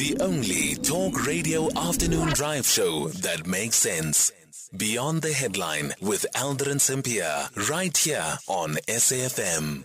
[0.00, 4.32] The only talk radio afternoon drive show that makes sense.
[4.74, 9.84] Beyond the headline with Aldrin Sampear, right here on SAFM.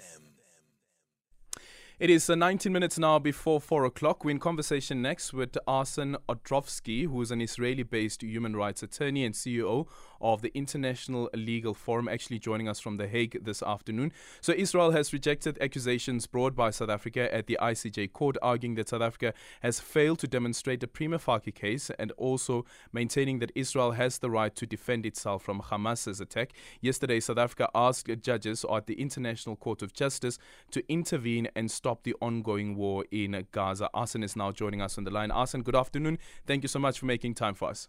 [1.99, 4.23] It is uh, 19 minutes now before 4 o'clock.
[4.23, 9.25] We're in conversation next with Arsen Ostrovsky, who is an Israeli based human rights attorney
[9.25, 9.85] and CEO
[10.21, 14.11] of the International Legal Forum, actually joining us from The Hague this afternoon.
[14.41, 18.89] So, Israel has rejected accusations brought by South Africa at the ICJ court, arguing that
[18.89, 23.91] South Africa has failed to demonstrate a prima facie case and also maintaining that Israel
[23.91, 26.53] has the right to defend itself from Hamas's attack.
[26.81, 30.37] Yesterday, South Africa asked judges at the International Court of Justice
[30.71, 33.89] to intervene and stop the ongoing war in Gaza.
[33.93, 35.29] Arsen is now joining us on the line.
[35.29, 36.17] Arsen, good afternoon.
[36.45, 37.87] Thank you so much for making time for us.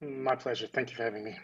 [0.00, 0.66] My pleasure.
[0.66, 1.36] Thank you for having me.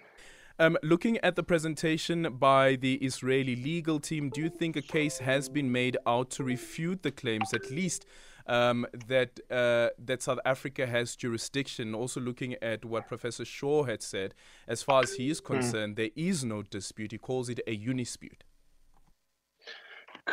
[0.58, 5.18] Um, looking at the presentation by the Israeli legal team, do you think a case
[5.18, 8.06] has been made out to refute the claims, at least
[8.46, 11.94] um, that uh, that South Africa has jurisdiction?
[11.94, 14.34] Also, looking at what Professor Shaw had said,
[14.66, 15.54] as far as he is hmm.
[15.54, 15.96] concerned, mm.
[15.96, 17.12] there is no dispute.
[17.12, 18.40] He calls it a unispute.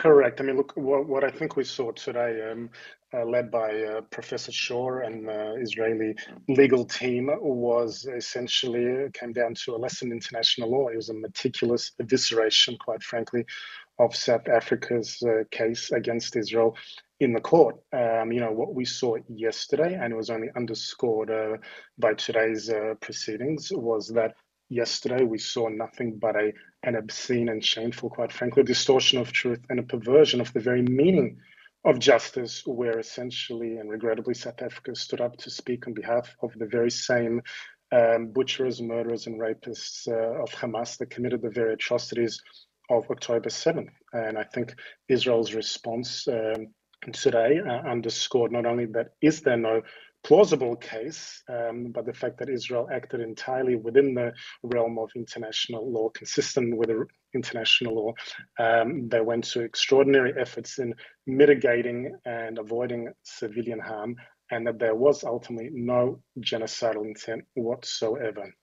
[0.03, 0.41] Correct.
[0.41, 2.69] I mean, look, what, what I think we saw today, um,
[3.13, 6.13] uh, led by uh, Professor Shaw and uh, Israeli
[6.49, 10.89] legal team, was essentially came down to a lesson in international law.
[10.89, 13.45] It was a meticulous evisceration, quite frankly,
[13.97, 16.75] of South Africa's uh, case against Israel
[17.21, 17.77] in the court.
[17.93, 21.59] Um, you know what we saw yesterday, and it was only underscored uh,
[21.97, 24.33] by today's uh, proceedings, was that
[24.73, 29.61] yesterday we saw nothing but a an obscene and shameful, quite frankly, distortion of truth
[29.69, 31.37] and a perversion of the very meaning
[31.85, 36.51] of justice, where essentially and regrettably South Africa stood up to speak on behalf of
[36.57, 37.41] the very same
[37.91, 42.41] um, butchers, murderers, and rapists uh, of Hamas that committed the very atrocities
[42.89, 43.91] of October 7th.
[44.11, 44.75] And I think
[45.07, 46.67] Israel's response um,
[47.11, 49.81] today uh, underscored not only that is there no
[50.23, 54.31] plausible case, um, but the fact that Israel acted entirely within the
[54.63, 56.89] realm of international law, consistent with
[57.33, 58.13] international law,
[58.59, 60.93] um, they went to extraordinary efforts in
[61.27, 64.15] mitigating and avoiding civilian harm,
[64.51, 68.53] and that there was ultimately no genocidal intent whatsoever.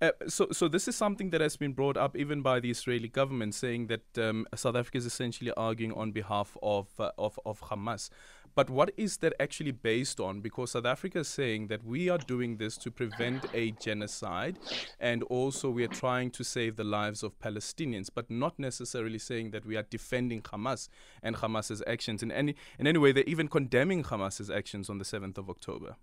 [0.00, 3.08] Uh, so, so this is something that has been brought up even by the Israeli
[3.08, 7.60] government, saying that um, South Africa is essentially arguing on behalf of uh, of, of
[7.60, 8.10] Hamas.
[8.54, 10.40] But what is that actually based on?
[10.40, 14.58] Because South Africa is saying that we are doing this to prevent a genocide,
[15.00, 19.50] and also we are trying to save the lives of Palestinians, but not necessarily saying
[19.50, 20.88] that we are defending Hamas
[21.22, 23.12] and Hamas's actions in any in any way.
[23.12, 25.96] They're even condemning Hamas's actions on the seventh of October.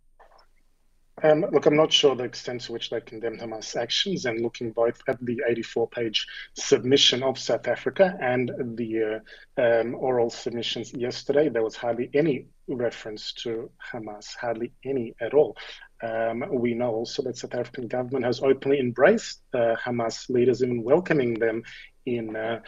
[1.23, 4.71] Um, look, I'm not sure the extent to which they condemned Hamas actions, and looking
[4.71, 9.21] both at the 84 page submission of South Africa and the
[9.57, 15.35] uh, um, oral submissions yesterday, there was hardly any reference to Hamas, hardly any at
[15.35, 15.55] all.
[16.01, 20.83] Um, we know also that South African government has openly embraced uh, Hamas leaders, even
[20.83, 21.61] welcoming them
[22.07, 22.61] in uh,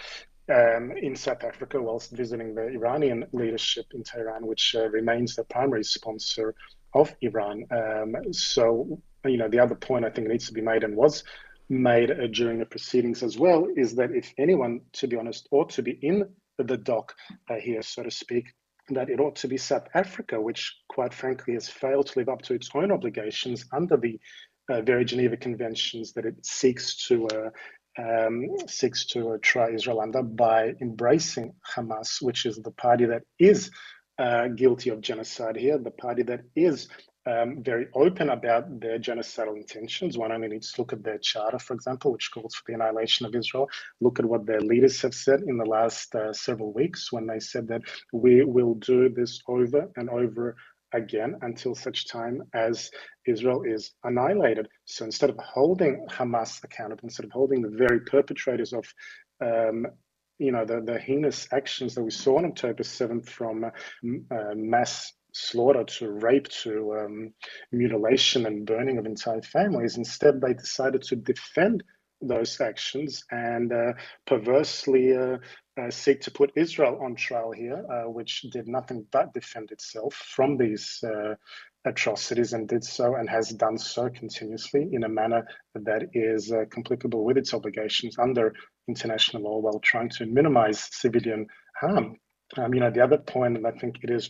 [0.50, 5.46] um, in South Africa whilst visiting the Iranian leadership in Tehran, which uh, remains the
[5.46, 6.54] primary sponsor
[6.94, 7.66] of Iran.
[7.72, 11.24] Um, so, you know, the other point I think needs to be made and was
[11.70, 15.70] made uh, during the proceedings as well is that if anyone, to be honest, ought
[15.72, 16.26] to be in
[16.58, 17.16] the dock
[17.50, 18.54] uh, here, so to speak,
[18.90, 22.42] that it ought to be South Africa, which quite frankly has failed to live up
[22.44, 24.20] to its own obligations under the
[24.70, 27.50] uh, very Geneva Conventions that it seeks to uh,
[27.98, 33.22] um, seeks to uh, try Israel under by embracing Hamas, which is the party that
[33.38, 33.70] is
[34.20, 36.88] uh, guilty of genocide here, the party that is
[37.26, 40.18] um, very open about their genocidal intentions.
[40.18, 43.26] One only needs to look at their charter, for example, which calls for the annihilation
[43.26, 43.70] of Israel.
[44.02, 47.40] Look at what their leaders have said in the last uh, several weeks when they
[47.40, 47.82] said that
[48.12, 50.56] we will do this over and over
[50.94, 52.92] again until such time as
[53.26, 54.68] Israel is annihilated.
[54.86, 58.86] So instead of holding Hamas accountable, instead of holding the very perpetrators of
[59.42, 59.88] um,
[60.40, 63.70] you know, the, the heinous actions that we saw on October 7th from uh,
[64.32, 67.34] uh, mass slaughter to rape to um,
[67.72, 69.98] mutilation and burning of entire families.
[69.98, 71.84] Instead, they decided to defend
[72.22, 73.94] those actions and uh,
[74.26, 75.38] perversely uh,
[75.82, 80.58] uh, seek to put Israel on trial here, which did nothing but defend itself from
[80.58, 81.04] these
[81.86, 85.46] atrocities and did so and has done so continuously in a manner
[85.76, 88.54] that is uh, complicable with its obligations under
[88.88, 91.48] international law while trying to minimize civilian
[91.80, 92.18] harm.
[92.58, 94.30] Um, you know, the other point, and I think it is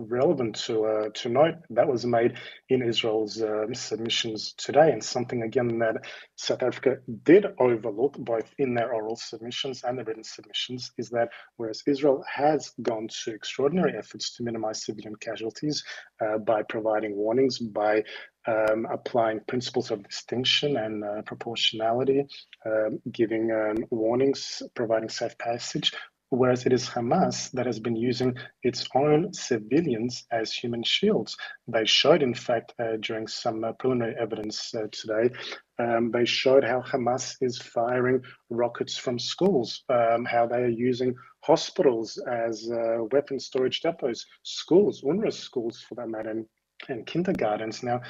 [0.00, 2.34] relevant to uh, to note that was made
[2.68, 5.96] in Israel's um, submissions today, and something again that
[6.36, 11.28] South Africa did overlook both in their oral submissions and the written submissions is that
[11.56, 15.84] whereas Israel has gone to extraordinary efforts to minimize civilian casualties
[16.20, 18.02] uh, by providing warnings, by
[18.46, 22.24] um, applying principles of distinction and uh, proportionality,
[22.64, 25.92] um, giving um, warnings, providing safe passage,
[26.30, 31.36] whereas it is Hamas that has been using its own civilians as human shields.
[31.68, 35.34] They showed, in fact, uh, during some uh, preliminary evidence uh, today,
[35.78, 41.14] um, they showed how Hamas is firing rockets from schools, um, how they are using
[41.42, 46.46] hospitals as uh, weapon storage depots, schools, UNRWA schools for that matter, and,
[46.88, 47.82] and kindergartens.
[47.82, 48.00] Now,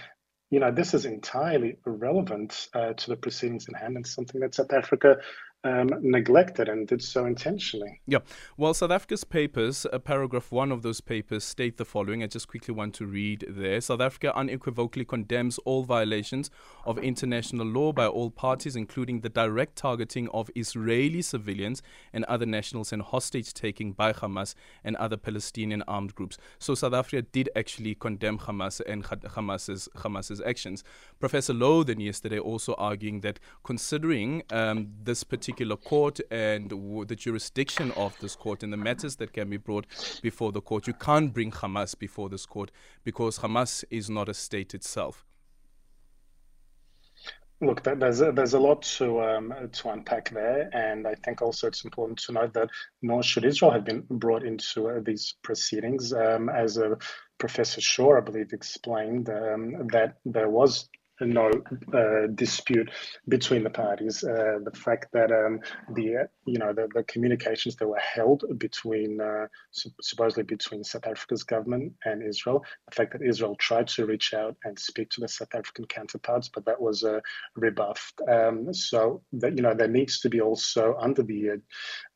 [0.51, 4.55] you know, this is entirely irrelevant uh, to the proceedings in hand and something that
[4.55, 5.19] South Africa
[5.65, 8.01] um, neglected and did so intentionally.
[8.07, 8.21] Yeah.
[8.57, 12.23] Well, South Africa's papers, uh, paragraph one of those papers, state the following.
[12.23, 13.81] I just quickly want to read there.
[13.81, 16.51] South Africa unequivocally condemns all violations
[16.87, 21.83] of international law by all parties, including the direct targeting of Israeli civilians
[22.13, 26.39] and other nationals and hostage taking by Hamas and other Palestinian armed groups.
[26.59, 30.85] So South Africa did actually condemn Hamas and Hamas's, Hamas's actions.
[31.19, 37.05] Professor Lowe then yesterday also arguing that considering um, this particular particular court and w-
[37.05, 39.87] the jurisdiction of this court and the matters that can be brought
[40.23, 40.87] before the court.
[40.87, 42.71] You can't bring Hamas before this court
[43.03, 45.25] because Hamas is not a state itself.
[47.63, 51.67] Look, there's a, there's a lot to um, to unpack there, and I think also
[51.67, 52.71] it's important to note that
[53.03, 56.15] nor should Israel have been brought into uh, these proceedings.
[56.15, 56.97] Um, as a
[57.39, 60.89] Professor Shaw, I believe, explained um, that there was
[61.21, 61.51] no
[61.93, 62.91] uh, dispute
[63.29, 64.25] between the parties.
[64.25, 65.61] Uh, the fact that um,
[65.95, 69.47] the you know the, the, communications that were held between uh,
[70.01, 74.57] supposedly between South Africa's government and Israel, the fact that Israel tried to reach out
[74.65, 77.21] and speak to the South African counterparts, but that was uh,
[77.57, 78.21] rebuffed.
[78.29, 81.57] Um, so that you know there needs to be also under the uh,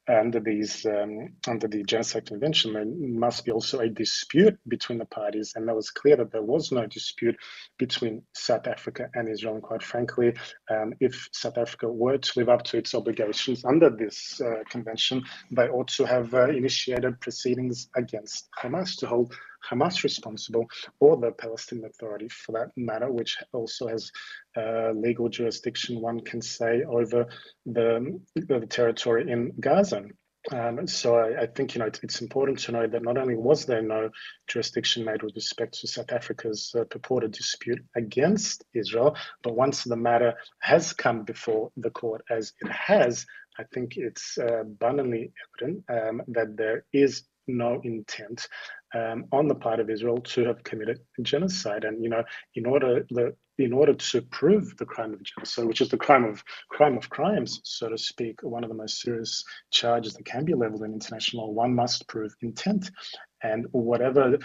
[0.08, 5.06] under these um, under the genocide convention there must be also a dispute between the
[5.06, 5.52] parties.
[5.56, 7.36] And it was clear that there was no dispute
[7.78, 9.54] between south africa and israel.
[9.54, 10.34] And quite frankly
[10.70, 15.22] um, if south africa were to live up to its obligations under this uh, convention
[15.50, 19.34] they ought to have uh, initiated proceedings against hamas to hold
[19.70, 20.66] Hamas responsible,
[21.00, 24.10] or the Palestinian Authority for that matter, which also has
[24.56, 27.26] uh, legal jurisdiction, one can say, over
[27.66, 30.04] the, the territory in Gaza.
[30.52, 33.34] Um, so I, I, think you know it's, it's, important to know that not only
[33.34, 34.10] was there no
[34.46, 39.96] jurisdiction made with respect to South Africa's uh, purported dispute against Israel, but once the
[39.96, 43.24] matter has come before the court, as it has,
[43.58, 45.32] I think it's uh, abundantly
[45.62, 48.46] evident um, that there is no intent
[48.94, 51.84] um, on the part of Israel to have committed genocide.
[51.84, 52.22] And you know,
[52.54, 56.24] in order the in order to prove the crime of genocide, which is the crime
[56.24, 60.44] of crime of crimes, so to speak, one of the most serious charges that can
[60.44, 62.90] be leveled in international law, one must prove intent.
[63.42, 64.38] And whatever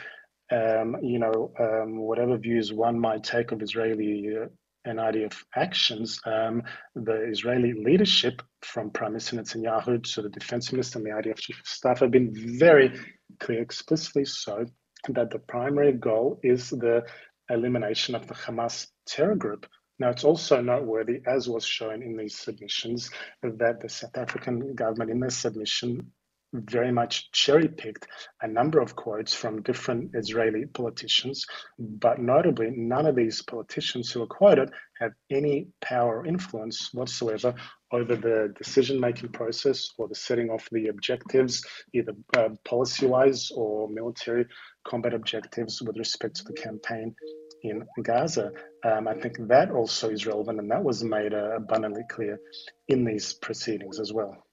[0.51, 4.47] um, you know, um, whatever views one might take of Israeli uh,
[4.85, 6.63] and IDF actions, um,
[6.95, 11.59] the Israeli leadership, from Prime Minister Netanyahu to the Defense Minister and the IDF Chief
[11.59, 12.99] of Staff, have been very
[13.39, 14.65] clear, explicitly so,
[15.09, 17.03] that the primary goal is the
[17.49, 19.65] elimination of the Hamas terror group.
[19.97, 23.11] Now, it's also noteworthy, as was shown in these submissions,
[23.43, 26.11] that the South African government, in their submission,
[26.53, 28.07] very much cherry picked
[28.41, 31.45] a number of quotes from different Israeli politicians,
[31.77, 37.53] but notably, none of these politicians who are quoted have any power or influence whatsoever
[37.91, 43.51] over the decision making process or the setting of the objectives, either uh, policy wise
[43.55, 44.45] or military
[44.87, 47.15] combat objectives with respect to the campaign
[47.63, 48.51] in Gaza.
[48.83, 52.39] Um, I think that also is relevant, and that was made uh, abundantly clear
[52.87, 54.43] in these proceedings as well.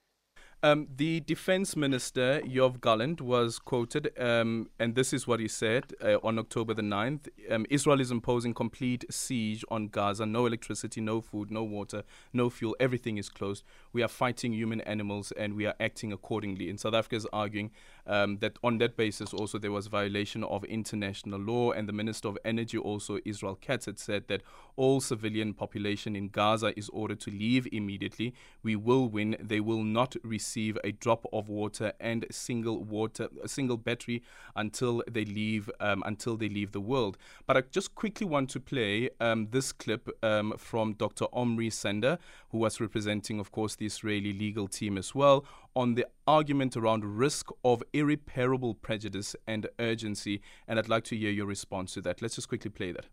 [0.63, 5.93] Um, the defense minister, Yoav Gallant, was quoted, um, and this is what he said
[6.03, 10.25] uh, on October the 9th um, Israel is imposing complete siege on Gaza.
[10.25, 12.75] No electricity, no food, no water, no fuel.
[12.79, 13.63] Everything is closed.
[13.93, 16.69] We are fighting human animals and we are acting accordingly.
[16.71, 17.69] And South Africa is arguing
[18.07, 21.71] um, that on that basis, also, there was violation of international law.
[21.71, 24.41] And the Minister of Energy, also, Israel Katz, had said that
[24.75, 28.33] all civilian population in Gaza is ordered to leave immediately.
[28.63, 29.35] We will win.
[29.39, 34.23] They will not receive a drop of water and single water, a single battery
[34.55, 37.17] until they leave um, until they leave the world.
[37.45, 41.25] But I just quickly want to play um, this clip um, from Dr.
[41.33, 42.17] Omri Sender,
[42.49, 45.45] who was representing, of course, the Israeli legal team as well,
[45.75, 50.41] on the argument around risk of irreparable prejudice and urgency.
[50.67, 52.21] And I'd like to hear your response to that.
[52.21, 53.05] Let's just quickly play that.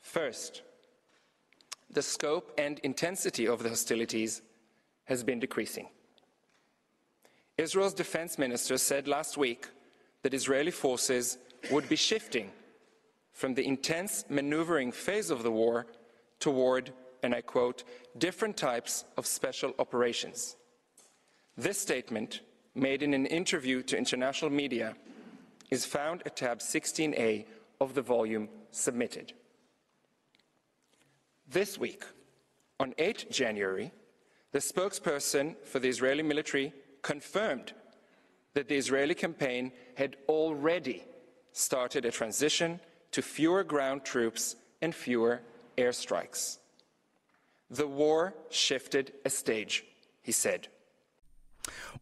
[0.00, 0.62] First,
[1.90, 4.42] the scope and intensity of the hostilities
[5.04, 5.88] has been decreasing.
[7.56, 9.68] Israel's defense minister said last week
[10.22, 11.38] that Israeli forces
[11.70, 12.50] would be shifting
[13.32, 15.86] from the intense maneuvering phase of the war
[16.40, 16.92] toward,
[17.22, 17.84] and I quote,
[18.18, 20.56] different types of special operations.
[21.56, 22.40] This statement,
[22.74, 24.96] made in an interview to international media,
[25.70, 27.46] is found at tab 16a
[27.80, 29.32] of the volume submitted.
[31.48, 32.04] This week,
[32.80, 33.92] on 8 January,
[34.52, 37.72] the spokesperson for the Israeli military confirmed
[38.54, 41.04] that the Israeli campaign had already
[41.52, 42.80] started a transition
[43.12, 45.40] to fewer ground troops and fewer
[45.78, 46.58] airstrikes.
[47.70, 49.84] The war shifted a stage,
[50.22, 50.68] he said.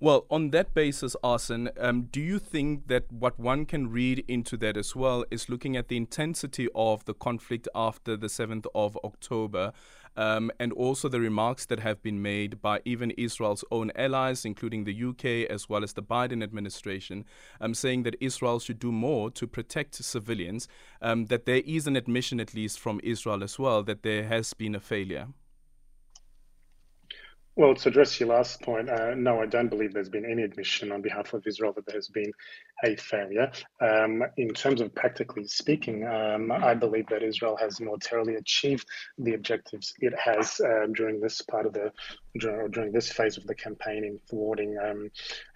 [0.00, 4.56] Well, on that basis, Arsen, um, do you think that what one can read into
[4.58, 8.98] that as well is looking at the intensity of the conflict after the 7th of
[9.04, 9.72] October?
[10.14, 14.84] Um, and also the remarks that have been made by even Israel's own allies, including
[14.84, 17.24] the UK as well as the Biden administration,
[17.62, 20.68] um, saying that Israel should do more to protect civilians,
[21.00, 24.52] um, that there is an admission, at least from Israel as well, that there has
[24.52, 25.28] been a failure.
[27.54, 30.90] Well, to address your last point, uh, no, I don't believe there's been any admission
[30.90, 32.32] on behalf of Israel that there has been
[32.82, 33.50] a failure.
[33.80, 38.86] Um, in terms of practically speaking, um, I believe that Israel has militarily achieved
[39.18, 41.92] the objectives it has uh, during this part of the
[42.38, 45.10] during, during, this phase of the campaign in thwarting um,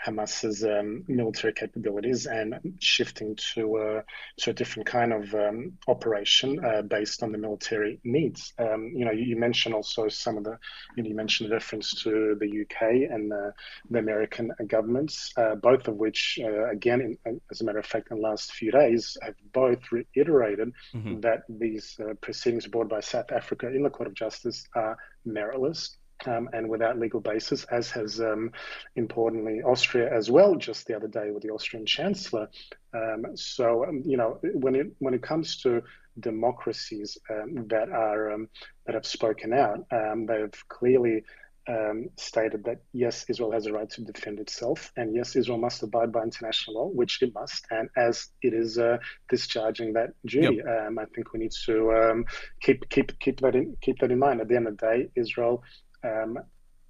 [0.05, 4.03] Hamas's um, military capabilities and shifting to uh,
[4.39, 8.53] to a different kind of um, operation uh, based on the military needs.
[8.59, 10.59] Um, you know, you, you, mentioned also some of the
[10.97, 13.53] you, know, you mentioned the reference to the UK and the,
[13.91, 17.16] the American governments, uh, both of which, uh, again, in
[17.51, 21.21] as a matter of fact, in the last few days, have both reiterated mm-hmm.
[21.21, 24.97] that these uh, proceedings brought by South Africa in the Court of Justice are
[25.27, 25.97] meritless.
[26.25, 28.51] Um, and without legal basis, as has um,
[28.97, 32.49] importantly Austria as well, just the other day with the Austrian Chancellor.
[32.95, 35.83] Um, so um, you know when it when it comes to
[36.19, 38.49] democracies um, that are um,
[38.87, 39.85] that have spoken out,
[40.27, 41.23] they've clearly
[41.69, 45.83] um, stated that yes, Israel has a right to defend itself, and yes, Israel must
[45.83, 47.67] abide by international law, which it must.
[47.71, 50.67] And as it is uh, discharging that duty, yep.
[50.67, 52.25] um, I think we need to um,
[52.61, 54.41] keep keep keep that in keep that in mind.
[54.41, 55.63] At the end of the day, Israel
[56.05, 56.39] um,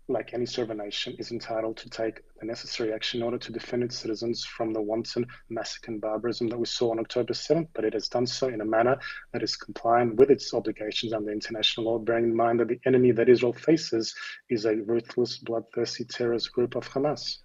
[0.08, 3.82] like any sovereign nation, is entitled to take the necessary action in order to defend
[3.82, 7.84] its citizens from the wanton massacre and barbarism that we saw on October 7th, but
[7.84, 8.98] it has done so in a manner
[9.32, 13.10] that is compliant with its obligations under international law, bearing in mind that the enemy
[13.10, 14.14] that Israel faces
[14.48, 17.38] is a ruthless, bloodthirsty terrorist group of Hamas.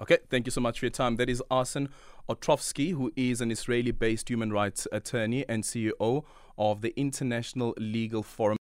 [0.00, 1.16] Okay, thank you so much for your time.
[1.16, 1.88] That is Arsen
[2.28, 6.24] Ostrovsky, who is an Israeli based human rights attorney and CEO
[6.58, 8.58] of the International Legal Forum.